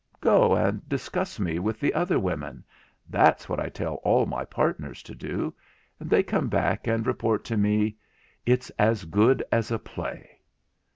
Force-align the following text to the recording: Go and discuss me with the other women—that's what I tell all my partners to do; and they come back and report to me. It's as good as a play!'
Go 0.19 0.55
and 0.55 0.89
discuss 0.89 1.39
me 1.39 1.59
with 1.59 1.79
the 1.79 1.93
other 1.93 2.17
women—that's 2.17 3.47
what 3.47 3.59
I 3.59 3.69
tell 3.69 4.01
all 4.03 4.25
my 4.25 4.43
partners 4.43 5.03
to 5.03 5.13
do; 5.13 5.53
and 5.99 6.09
they 6.09 6.23
come 6.23 6.47
back 6.49 6.87
and 6.87 7.05
report 7.05 7.43
to 7.43 7.55
me. 7.55 7.97
It's 8.43 8.71
as 8.79 9.05
good 9.05 9.43
as 9.51 9.69
a 9.69 9.77
play!' 9.77 10.39